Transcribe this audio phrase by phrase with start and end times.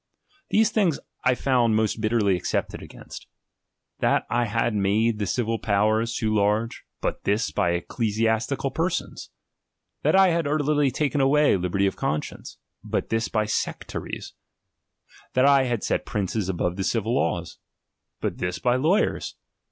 [0.49, 3.27] These things I found most bitterly excepted ^L ^ainst.
[3.99, 9.29] That I had made the civil powers too l ^^*.rge; but this by ecclesiastical persons.
[10.01, 14.33] That [lrz» sd utterly taken away liberty of conscience; but tTSriis by sectaries.
[15.33, 17.59] That I had set princes above tTz^e civil laws;
[18.19, 19.35] but this by lawyers.